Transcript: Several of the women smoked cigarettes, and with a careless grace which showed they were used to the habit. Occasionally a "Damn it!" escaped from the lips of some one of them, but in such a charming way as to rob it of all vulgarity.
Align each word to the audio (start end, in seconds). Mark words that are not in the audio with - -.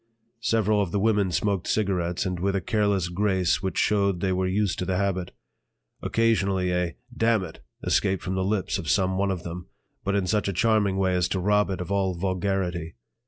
Several 0.41 0.81
of 0.81 0.89
the 0.91 0.99
women 0.99 1.31
smoked 1.31 1.67
cigarettes, 1.67 2.25
and 2.25 2.39
with 2.39 2.55
a 2.55 2.59
careless 2.59 3.07
grace 3.07 3.61
which 3.61 3.77
showed 3.77 4.19
they 4.19 4.33
were 4.33 4.47
used 4.47 4.79
to 4.79 4.85
the 4.85 4.97
habit. 4.97 5.29
Occasionally 6.01 6.71
a 6.71 6.95
"Damn 7.15 7.43
it!" 7.43 7.59
escaped 7.83 8.23
from 8.23 8.33
the 8.33 8.43
lips 8.43 8.79
of 8.79 8.89
some 8.89 9.19
one 9.19 9.29
of 9.29 9.43
them, 9.43 9.67
but 10.03 10.15
in 10.15 10.25
such 10.25 10.47
a 10.47 10.53
charming 10.53 10.97
way 10.97 11.13
as 11.13 11.27
to 11.27 11.39
rob 11.39 11.69
it 11.69 11.81
of 11.81 11.91
all 11.91 12.15
vulgarity. 12.17 12.95